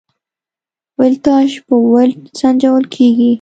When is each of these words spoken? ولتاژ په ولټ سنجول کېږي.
ولتاژ 0.99 1.49
په 1.67 1.75
ولټ 1.91 2.21
سنجول 2.39 2.83
کېږي. 2.95 3.29